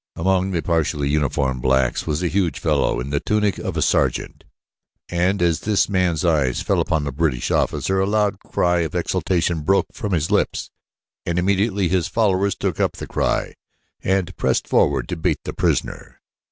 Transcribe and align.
Among 0.15 0.49
the 0.49 0.63
partially 0.63 1.09
uniformed 1.09 1.61
blacks 1.61 2.07
was 2.07 2.23
a 2.23 2.27
huge 2.27 2.57
fellow 2.57 2.99
in 2.99 3.11
the 3.11 3.19
tunic 3.19 3.59
of 3.59 3.77
a 3.77 3.83
sergeant 3.83 4.43
and 5.09 5.43
as 5.43 5.59
this 5.59 5.87
man's 5.87 6.25
eyes 6.25 6.59
fell 6.63 6.79
upon 6.81 7.03
the 7.03 7.11
British 7.11 7.51
officer, 7.51 7.99
a 7.99 8.07
loud 8.07 8.39
cry 8.39 8.79
of 8.79 8.95
exultation 8.95 9.61
broke 9.61 9.93
from 9.93 10.13
his 10.13 10.31
lips, 10.31 10.71
and 11.23 11.37
immediately 11.37 11.87
his 11.87 12.07
followers 12.07 12.55
took 12.55 12.79
up 12.79 12.93
the 12.93 13.05
cry 13.05 13.53
and 14.03 14.35
pressed 14.37 14.67
forward 14.67 15.07
to 15.09 15.15
bait 15.15 15.37
the 15.43 15.53
prisoner. 15.53 16.19